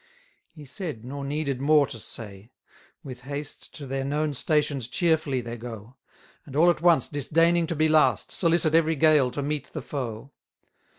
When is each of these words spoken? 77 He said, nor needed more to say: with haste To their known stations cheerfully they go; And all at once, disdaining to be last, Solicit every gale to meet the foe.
77 0.55 0.59
He 0.59 0.65
said, 0.65 1.05
nor 1.05 1.23
needed 1.23 1.61
more 1.61 1.85
to 1.85 1.99
say: 1.99 2.49
with 3.03 3.21
haste 3.21 3.71
To 3.75 3.85
their 3.85 4.03
known 4.03 4.33
stations 4.33 4.87
cheerfully 4.87 5.41
they 5.41 5.57
go; 5.57 5.95
And 6.43 6.55
all 6.55 6.71
at 6.71 6.81
once, 6.81 7.07
disdaining 7.07 7.67
to 7.67 7.75
be 7.75 7.87
last, 7.87 8.31
Solicit 8.31 8.73
every 8.73 8.95
gale 8.95 9.29
to 9.29 9.43
meet 9.43 9.65
the 9.73 9.81
foe. 9.83 10.31